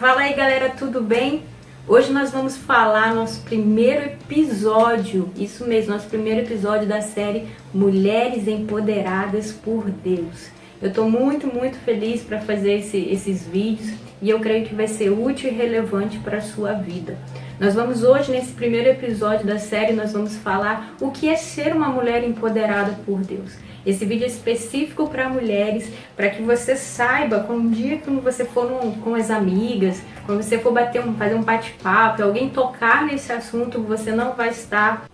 [0.00, 1.42] Fala aí galera, tudo bem?
[1.86, 8.48] Hoje nós vamos falar nosso primeiro episódio, isso mesmo, nosso primeiro episódio da série Mulheres
[8.48, 10.48] Empoderadas por Deus.
[10.80, 13.92] Eu tô muito, muito feliz para fazer esse, esses vídeos
[14.22, 17.18] e eu creio que vai ser útil e relevante para a sua vida.
[17.60, 21.76] Nós vamos hoje, nesse primeiro episódio da série, nós vamos falar o que é ser
[21.76, 23.52] uma mulher empoderada por Deus.
[23.84, 28.46] Esse vídeo é específico para mulheres, para que você saiba, quando um dia quando você
[28.46, 28.66] for
[29.04, 33.82] com as amigas, quando você for bater um, fazer um bate-papo, alguém tocar nesse assunto,
[33.82, 35.09] você não vai estar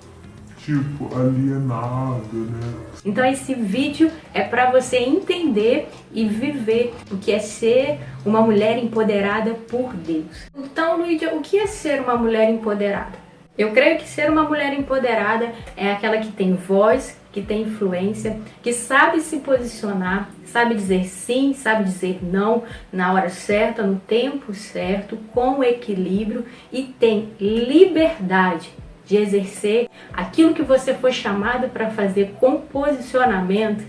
[0.66, 2.74] tipo alienado, né?
[3.04, 8.76] Então esse vídeo é para você entender e viver o que é ser uma mulher
[8.76, 10.48] empoderada por Deus.
[10.56, 13.26] Então, Luídia, o que é ser uma mulher empoderada?
[13.56, 18.38] Eu creio que ser uma mulher empoderada é aquela que tem voz, que tem influência,
[18.60, 24.52] que sabe se posicionar, sabe dizer sim, sabe dizer não na hora certa, no tempo
[24.52, 28.70] certo, com equilíbrio e tem liberdade
[29.06, 33.84] de exercer aquilo que você foi chamada para fazer com posicionamento.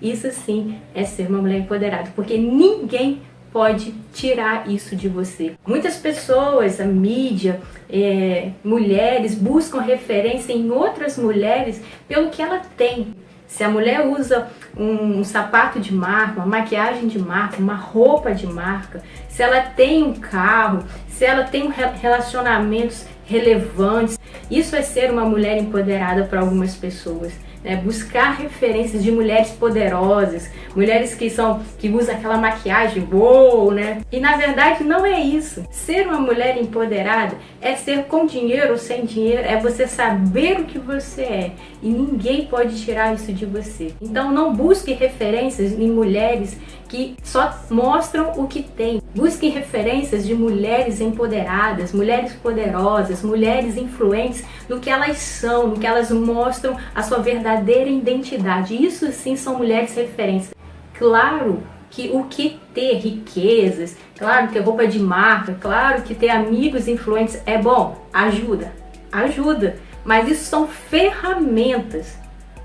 [0.00, 3.20] Isso sim é ser uma mulher empoderada, porque ninguém
[3.52, 5.52] pode tirar isso de você.
[5.66, 13.14] Muitas pessoas, a mídia, é, mulheres buscam referência em outras mulheres pelo que ela tem.
[13.46, 18.32] Se a mulher usa um, um, sapato de marca, uma maquiagem de marca, uma roupa
[18.34, 20.82] de marca, se ela tem um carro,
[21.22, 24.18] se ela tem relacionamentos relevantes,
[24.50, 27.76] isso é ser uma mulher empoderada para algumas pessoas né?
[27.76, 34.00] buscar referências de mulheres poderosas, mulheres que são que usam aquela maquiagem boa, né?
[34.10, 35.64] E na verdade não é isso.
[35.70, 40.64] Ser uma mulher empoderada é ser com dinheiro ou sem dinheiro, é você saber o
[40.64, 43.94] que você é e ninguém pode tirar isso de você.
[44.00, 46.58] Então não busque referências em mulheres
[46.92, 49.00] que só mostram o que tem.
[49.14, 55.86] Busque referências de mulheres empoderadas, mulheres poderosas, mulheres influentes no que elas são, no que
[55.86, 58.74] elas mostram a sua verdadeira identidade.
[58.74, 60.54] Isso sim são mulheres referências.
[60.92, 66.88] Claro que o que ter riquezas, claro que roupa de marca, claro que ter amigos
[66.88, 68.70] influentes é bom, ajuda,
[69.10, 72.18] ajuda, mas isso são ferramentas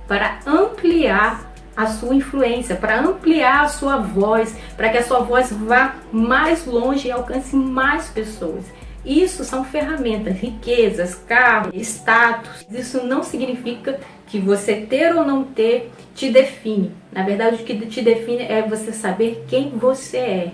[0.06, 1.47] para ampliar
[1.78, 6.66] a sua influência, para ampliar a sua voz, para que a sua voz vá mais
[6.66, 8.66] longe e alcance mais pessoas.
[9.06, 12.66] Isso são ferramentas, riquezas, carro, status.
[12.70, 16.92] Isso não significa que você ter ou não ter te define.
[17.12, 20.52] Na verdade, o que te define é você saber quem você é.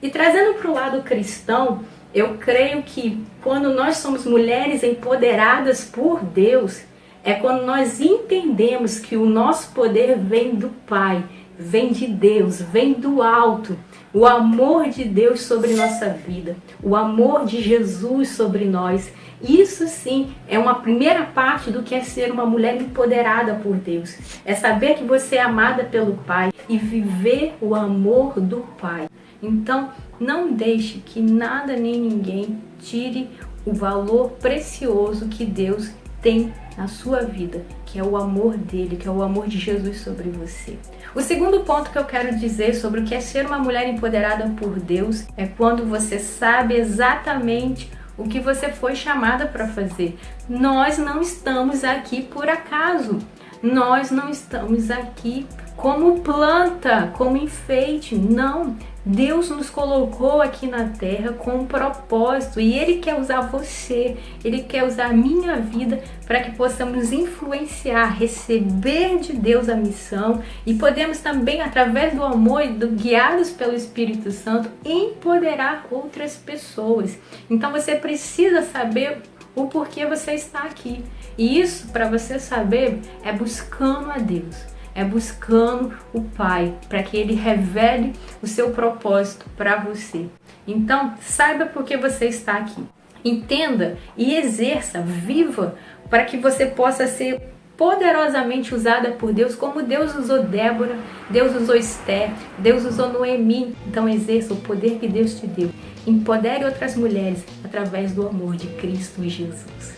[0.00, 1.80] E trazendo para o lado cristão,
[2.14, 6.82] eu creio que quando nós somos mulheres empoderadas por Deus,
[7.22, 11.24] é quando nós entendemos que o nosso poder vem do Pai,
[11.58, 13.76] vem de Deus, vem do alto.
[14.12, 19.12] O amor de Deus sobre nossa vida, o amor de Jesus sobre nós.
[19.40, 24.16] Isso sim é uma primeira parte do que é ser uma mulher empoderada por Deus.
[24.44, 29.08] É saber que você é amada pelo Pai e viver o amor do Pai.
[29.42, 33.30] Então, não deixe que nada nem ninguém tire
[33.64, 35.90] o valor precioso que Deus
[36.22, 40.00] tem na sua vida, que é o amor dele, que é o amor de Jesus
[40.00, 40.78] sobre você.
[41.14, 44.48] O segundo ponto que eu quero dizer sobre o que é ser uma mulher empoderada
[44.56, 50.18] por Deus é quando você sabe exatamente o que você foi chamada para fazer.
[50.48, 53.18] Nós não estamos aqui por acaso.
[53.62, 58.14] Nós não estamos aqui como planta, como enfeite.
[58.14, 58.76] Não.
[59.10, 64.62] Deus nos colocou aqui na terra com um propósito e Ele quer usar você, Ele
[64.62, 70.74] quer usar a minha vida para que possamos influenciar, receber de Deus a missão e
[70.74, 77.18] podemos também, através do amor, do, guiados pelo Espírito Santo, empoderar outras pessoas.
[77.50, 79.22] Então você precisa saber
[79.56, 81.04] o porquê você está aqui.
[81.36, 87.16] E isso, para você saber, é buscando a Deus é buscando o Pai para que
[87.16, 88.12] ele revele
[88.42, 90.26] o seu propósito para você.
[90.66, 92.82] Então, saiba por que você está aqui.
[93.24, 95.74] Entenda e exerça, viva
[96.08, 97.40] para que você possa ser
[97.76, 100.98] poderosamente usada por Deus, como Deus usou Débora,
[101.30, 103.74] Deus usou Esther, Deus usou Noemi.
[103.86, 105.70] Então exerça o poder que Deus te deu.
[106.06, 109.94] Empodere outras mulheres através do amor de Cristo Jesus.